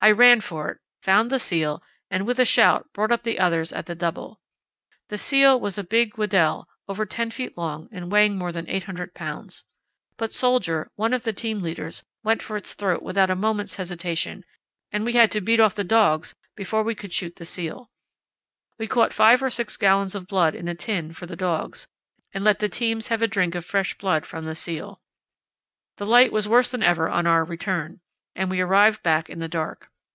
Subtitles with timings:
[0.00, 3.72] I ran for it, found the seal, and with a shout brought up the others
[3.72, 4.40] at the double.
[5.08, 7.56] The seal was a big Weddell, over 10 ft.
[7.56, 9.64] long and weighing more than 800 lbs.
[10.16, 14.44] But Soldier, one of the team leaders, went for its throat without a moment's hesitation,
[14.92, 17.90] and we had to beat off the dogs before we could shoot the seal.
[18.78, 21.88] We caught five or six gallons of blood in a tin for the dogs,
[22.32, 25.02] and let the teams have a drink of fresh blood from the seal.
[25.96, 28.00] The light was worse than ever on our return,
[28.34, 29.90] and we arrived back in the dark.